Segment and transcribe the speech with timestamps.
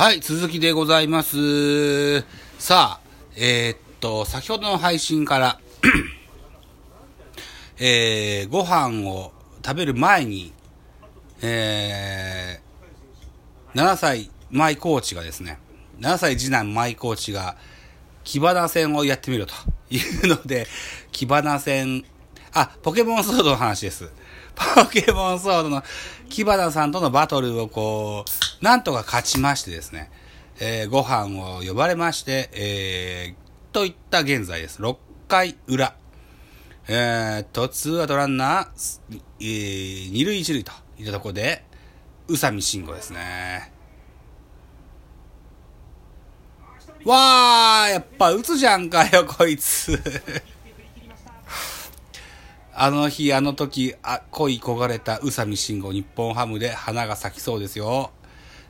[0.00, 2.20] はい、続きでございます。
[2.58, 3.00] さあ、
[3.36, 5.60] えーっと、先ほどの配信から、
[7.78, 9.32] えー、ご飯を
[9.62, 10.54] 食べる前に、
[11.42, 15.58] えー、7歳舞コーチがですね、
[15.98, 17.58] 7歳次男舞コーチが、
[18.24, 19.52] キバナ戦をやってみろと
[19.90, 20.66] いうので、
[21.12, 22.06] キバナ戦、
[22.54, 24.10] あ、ポケモンソードの話です。
[24.74, 25.82] ポケモンソードの
[26.28, 28.24] キバナさんとのバトルをこ
[28.60, 30.10] う、なんとか勝ちましてですね、
[30.60, 34.82] えーご飯を呼ばれまして、えー、といった現在です。
[34.82, 34.96] 6
[35.28, 35.94] 回裏。
[36.88, 41.64] えーっと、ツーアウトランナー、えー、二塁一塁といったところで、
[42.28, 43.72] 宇佐美慎吾ですね。
[47.04, 49.98] わー、やっぱ打つじゃんかよ、こいつ。
[52.82, 58.10] あの日、あの時、あ、恋焦がれた宇佐美慎吾、日本ハムで花が咲きそうですよ。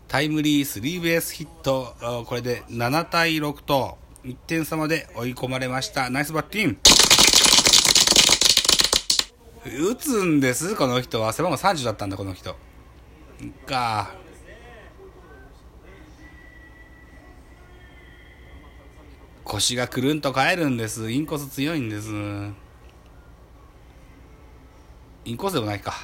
[0.08, 1.94] タイムリースリーベースヒット、
[2.26, 6.10] これで7対6と、1点差まで追い込まれました。
[6.10, 6.78] ナイスバッティン
[9.64, 11.32] グ打つんです、この人は。
[11.32, 12.56] 背番号30だったんだ、この人。
[13.64, 14.12] か。
[19.44, 21.12] 腰がくるんと帰るんです。
[21.12, 22.08] インコース強いんです。
[25.30, 25.94] インコースでもないか。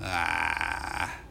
[0.00, 1.24] あー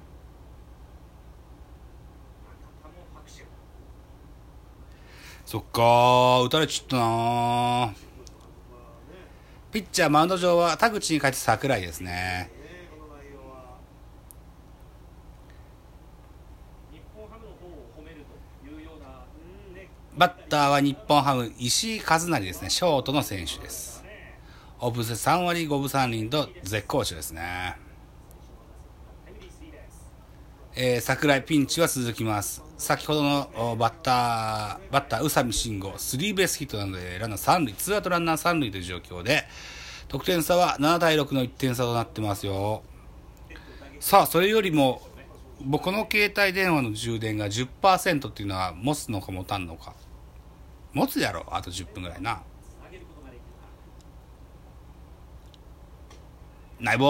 [5.43, 7.93] そっかー、打たれちゃったなー
[9.71, 12.51] ピッチャー、マウンド上は田口に変えて桜井ですね。
[20.15, 22.69] バッターは日本ハム、石井和成ですね。
[22.69, 23.92] ショートの選手です。
[24.85, 27.77] オブス3割5分3厘と絶好調ですね。
[30.75, 32.61] えー、桜井ピンチは続きます。
[32.77, 39.45] 先ほどのバッター、バッター、宇佐美慎吾、スリーベースヒットなので、ランナー3塁、ツーアウトランナー3塁という状況で、
[40.09, 42.83] 得点差は7対6の1点差となってますよ。
[44.01, 45.01] さあ、それよりも、
[45.61, 49.93] 僕の携帯電話の充電が10%っていうのは持つのか持たんのか。
[50.91, 52.41] 持つやろ、あと10分ぐらいな。
[56.83, 57.05] ナイボ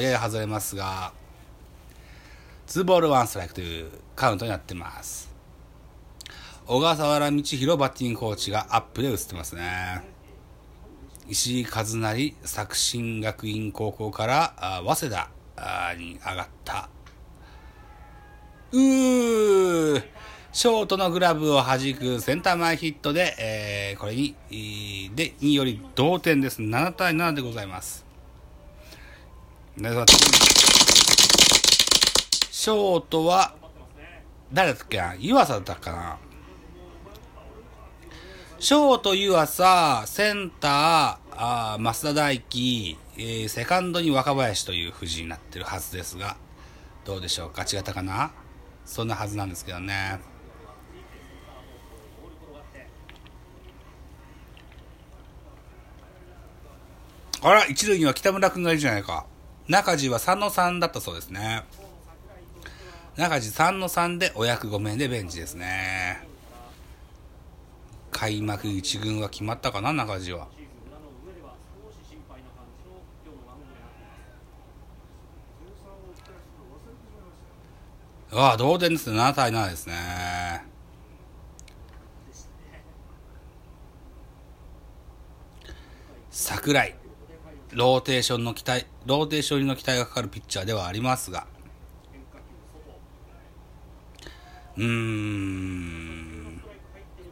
[0.00, 1.12] やや外れますが、
[2.66, 5.32] 2ボール1ストライクというカウントになってます。
[6.66, 10.02] 小笠原道弘バッティングコーチがアップで打ってますね。
[11.28, 16.88] 石井和成作新学院高校からあ早稲田あに上がった。
[18.72, 20.04] うー
[20.50, 24.34] ショートのグラブを弾くセンター前ヒットで、えーこれに、
[25.14, 26.60] で、2より同点です。
[26.60, 28.03] 7対7でございます。
[29.76, 30.24] ナイスバッティング
[32.52, 33.56] ショートは、
[34.52, 35.16] 誰だったっけな？
[35.18, 36.18] 湯浅だったかな？
[38.60, 46.36] ショート湯浅、センター、あー増田大輝、えーセカンドに若林という布陣になってるはずですが、
[47.04, 47.62] どうでしょうか？
[47.62, 48.30] 違ったかな？
[48.86, 50.20] そんなはずなんですけどね。
[57.42, 59.26] あら、一塁には北村君がいるじゃないか。
[59.68, 61.64] 中地は3の3だったそうですね。
[63.16, 66.26] 中地3の3でお役御免でベンチですね。
[68.10, 70.48] 開幕1軍は決まったかな、中地は。
[78.32, 79.18] ああ、同点ですね。
[79.18, 80.64] 7対7ですね。
[86.30, 87.03] 桜井。
[87.74, 91.46] ローテーションの期待、ローテーションにの期待がかかるピッチャーではありますが、
[94.76, 96.62] うーん、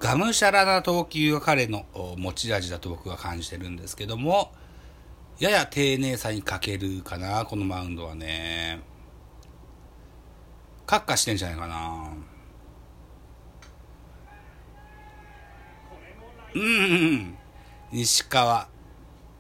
[0.00, 1.86] がむしゃらな投球が彼の
[2.16, 4.53] 持ち味だと僕は感じてるんですけども、
[5.38, 8.80] やや丁寧さに欠けるかな、このマウンドはね。
[10.86, 12.12] カッカしてんじゃないかな。
[16.54, 17.39] うんうん。
[17.92, 18.68] 西川、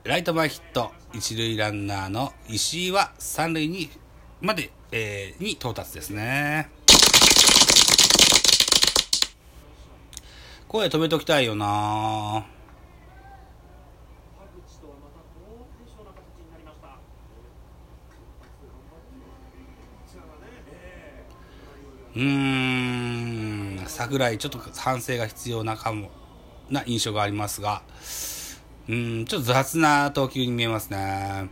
[0.04, 3.88] ライト前ヒット、一塁ランナーの石井は三塁に、
[4.40, 6.70] まで、えーに到達ですね。
[10.66, 12.44] 声止めときたいよな
[22.16, 22.22] うー
[23.84, 26.10] ん、桜井、ちょっと反省が必要なかも、
[26.68, 27.82] な印象がありますが、
[28.88, 31.48] うん、ちょっと雑な投球に見えますね。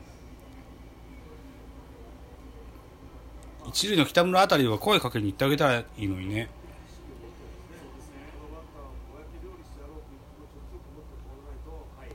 [3.68, 6.50] 一塁の北村あたりは声かけに行ってあげたらいいのにね。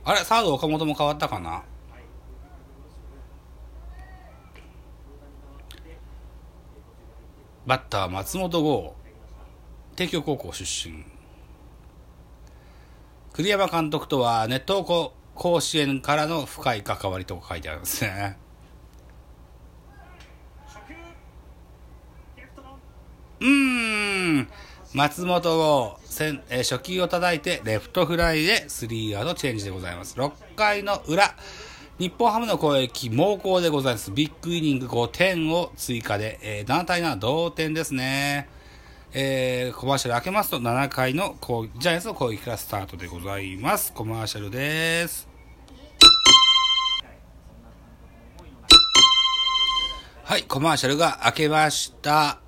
[0.04, 1.64] あれサード岡本も変わったかな？
[7.66, 8.94] バッター松本剛
[9.96, 11.15] 帝京高校出身。
[13.36, 14.82] 栗山監督とはネット
[15.34, 18.38] 甲子園からの深い関わりと書いてありますね。
[23.40, 24.48] うん。
[24.94, 25.98] 松本剛
[26.48, 30.16] え初球を叩いてレフトフライでスリーアウトチェンジでございます。
[30.18, 31.34] 6回の裏。
[31.98, 34.12] 日本ハムの攻撃猛攻でございます。
[34.12, 38.55] ビッグイニング5点を追加で、えー、7対7同点ですね。
[39.18, 41.36] えー、コマーシャル開けますと7回の
[41.78, 45.26] ジャイアンツの攻撃からスタートでございますコマーシャルです
[50.22, 52.40] はいコマーシャルが開けました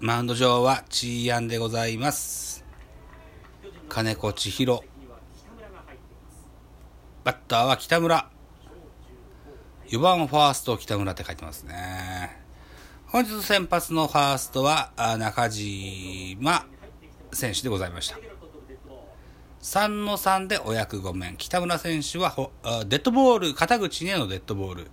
[0.00, 2.64] マウンド上はチーヤンでございます。
[3.88, 4.84] 金子千尋。
[7.24, 8.30] バッターは北村。
[9.88, 12.47] 4番ファースト北村って書いてますね。
[13.10, 16.66] 本日先発のファーストは中島
[17.32, 18.18] 選手でございました。
[19.62, 21.38] 3の3でお役御免。
[21.38, 22.36] 北村選手は
[22.86, 24.90] デッドボール、肩口へのデッドボール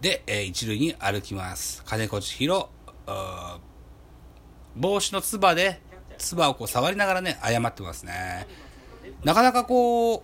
[0.00, 1.82] で、一塁に歩きます。
[1.84, 2.68] 金子千尋、
[4.76, 5.80] 帽子のつばで、
[6.16, 8.46] つばをこう触りながらね、謝ってますね。
[9.24, 10.22] なかなかこう、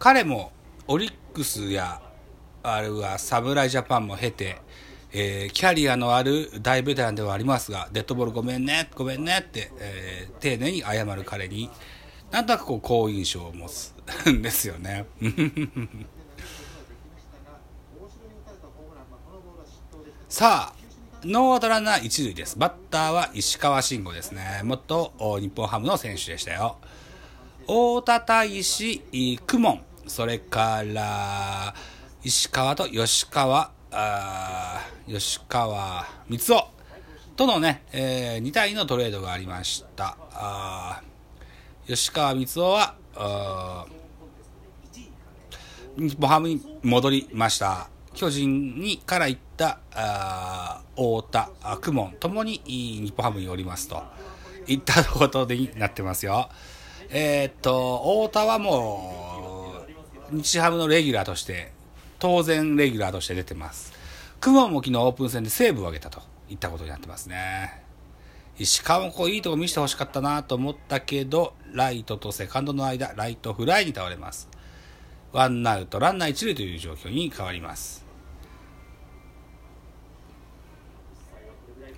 [0.00, 0.50] 彼も
[0.88, 2.02] オリックスや、
[2.64, 4.60] あるいは侍ジャパンも経て、
[5.16, 11.70] えー、キャリアのある大ベテランではありますが、デッドボールごめんね、ごめんねって、えー、丁寧に謝る彼に、
[12.32, 13.94] なんとなくこう、好印象を持つ
[14.28, 15.06] んですよね。
[20.28, 20.78] さあ、
[21.24, 22.58] ノーアウトランナー一塁です。
[22.58, 24.62] バッターは石川慎吾ですね。
[24.64, 26.78] 元日本ハムの選手でしたよ。
[27.68, 31.72] 大田大使、公文、それから
[32.24, 36.68] 石川と吉川、あ吉川光夫
[37.36, 40.16] とのね、えー、2対2のトレードがありました。
[40.32, 41.00] あ
[41.86, 43.86] 吉川光夫は、
[45.96, 47.88] 日本ハムに戻りました。
[48.14, 51.50] 巨人にから行ったあ太田、
[51.80, 54.02] 公文ともに日本ハムにおりますと
[54.66, 56.48] いったことになってますよ。
[57.10, 59.84] えー、っと、太田はも
[60.32, 61.73] う日ハムのレギュラーとして
[62.24, 63.92] 当然レギュラーとして出てます。
[64.40, 67.82] 公文も昨日オープン戦でセーブを挙げたといったことになってますね。
[68.58, 74.48] 石川もこういいとこ見せてほしかったなと思ったけど、ライトとセカンドの間、ライトフライに倒れます。
[75.32, 78.06] ワンアウト、ランナー一塁という状況に変わります。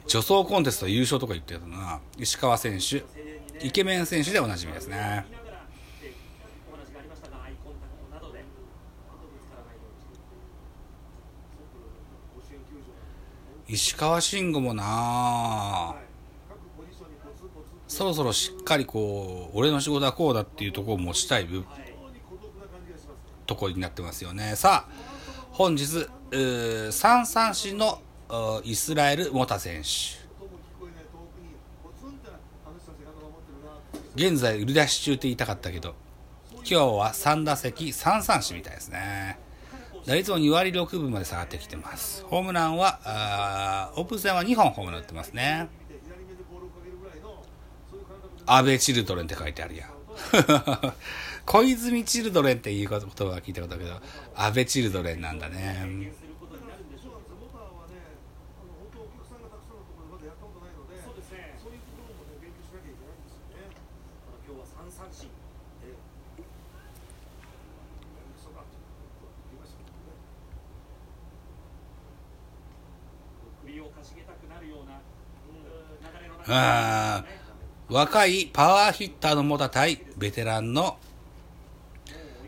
[0.09, 3.05] 女装コンテスト優勝とか言ってたな石川選手
[3.65, 5.25] イケメン選手でおなじみですね
[13.69, 15.97] 石川慎吾もな。
[17.89, 21.49] そろそろしっかりこう俺の仕事はこうだっていうところを持ちたい
[23.47, 24.55] ところになってますよね。
[24.57, 24.93] さあ
[25.53, 26.91] 本日3
[27.27, 28.01] 三振の
[28.65, 29.89] イスラエル・モタ選手。
[34.15, 35.95] 現在売り出し中って言いたかったけど
[36.53, 39.39] 今日は3打席3三振みたいですね。
[40.07, 42.25] 打率も2割6分まで下がってきてます。
[42.27, 45.69] ホームランはオープン戦は2本ホームラン打ってますね。
[48.47, 49.91] アベチルドレンって書いてあるやん。
[51.45, 54.01] 小泉チルドレンっていう言葉は聞いたことあるけど
[54.35, 56.13] アベチルドレンなんだね
[76.49, 77.25] あ
[77.89, 80.97] 若いパワーヒッターのモタ対ベテランの、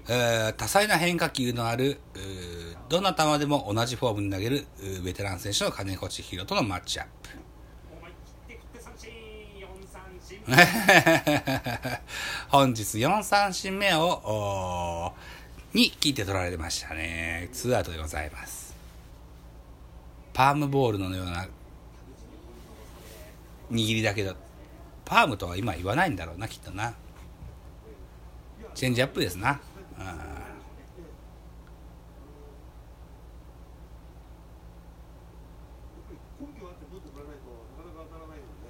[0.08, 2.00] えー、多彩な変化球のある、
[2.88, 4.66] どんな球でも同じフォームに投げる
[5.04, 7.30] ベテラン選手の金子千尋とのマッチアップ。
[12.48, 15.12] 本日4三振目を、
[15.74, 17.50] に聞いて取られましたね。
[17.52, 18.67] ツーアウトでございます。
[20.38, 21.48] パームボールのような
[23.72, 24.36] 握りだけど、
[25.04, 26.94] パームとは今言わないんだろうな、きっとな。
[28.72, 29.60] チェンジアップですな。
[29.98, 30.38] うん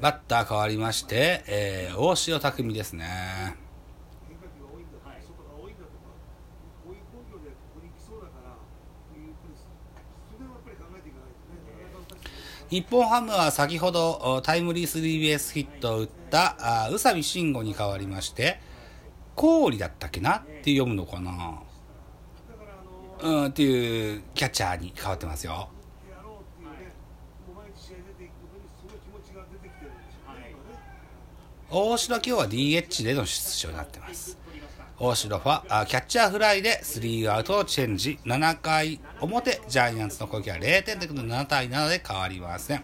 [0.01, 3.69] バッター変わりまして、えー、大城匠ですね。
[12.71, 18.61] 日本ハムは先ほどタイムリースリーベースヒットを打った宇佐美慎吾に代わりまして
[19.35, 21.63] 氷だったっけなって読むのかな。
[23.21, 25.69] うんっていうキャッチャーに変わってますよ。
[31.71, 34.39] 大城今日は DH での出場になってます。
[34.99, 38.19] 大城ファあキャッチャーフライでスリーアウトをチェンジ。
[38.25, 42.83] 7回表ジャイアンツの攻撃は0点で7対7で変わりません。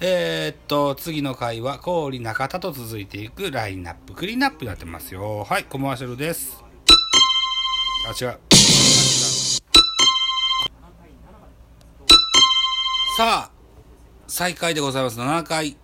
[0.00, 5.44] えー、っと次の回は郡中田と続いていくラインナップクリーンナップになってますよ。
[5.44, 6.64] はいコマーシャルです。
[8.08, 8.38] あ違う。
[13.16, 13.50] さあ
[14.26, 15.20] 再開でございます。
[15.20, 15.76] 7回。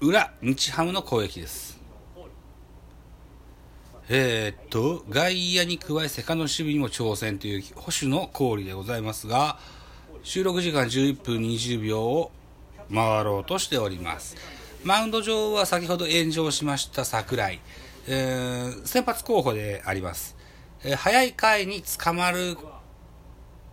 [0.00, 1.76] 裏日ハムの攻撃です
[4.08, 9.58] えー、っと、外野に加えセカンド守備にも挑戦という保守の氷でございますが、
[10.22, 12.30] 収録時間11分20秒を
[12.90, 14.36] 回ろうとしております。
[14.82, 17.60] マウンド上は先ほど炎上しました桜井、
[18.06, 20.36] えー、先発候補であります。
[20.84, 22.56] えー早い回に捕まる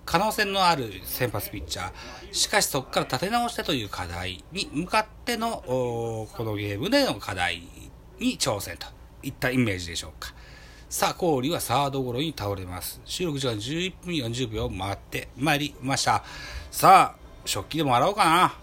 [0.06, 1.92] 可能性のある先発ピッチャー。
[2.32, 7.64] しかしそこから立て直してという課題に向かっての、このゲームでの課題
[8.20, 8.88] に挑戦と
[9.24, 10.34] いったイメージでしょうか。
[10.88, 13.02] さあ、氷はサードゴロに倒れます。
[13.06, 16.24] 収録時間11分40秒回ってまいりました。
[16.72, 18.56] さあ、食器でも洗おうかな。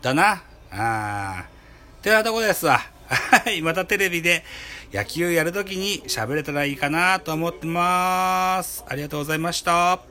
[0.00, 0.42] だな。
[0.70, 2.02] あー。
[2.02, 2.80] てなとこですわ。
[3.08, 4.44] はい、またテレビで
[4.92, 8.84] 野球やるときに喋れたらいいかなと思ってます。
[8.88, 10.09] ありがとうございました。